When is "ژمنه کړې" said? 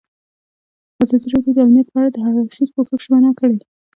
3.05-3.57